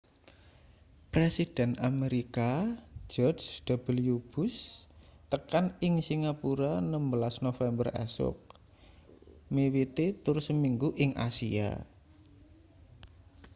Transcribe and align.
presiden 1.13 1.71
amerika 1.89 2.49
george 3.13 3.47
w 4.09 4.15
bush 4.31 4.59
tekan 5.31 5.65
ing 5.87 5.93
singapura 6.07 6.71
16 6.81 7.45
november 7.47 7.87
esuk 8.05 8.37
miwiti 9.55 10.05
tur 10.23 10.37
seminggu 10.47 10.89
ing 11.03 11.11
asia 11.27 11.71